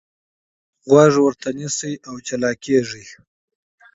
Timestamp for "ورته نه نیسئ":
1.21-1.93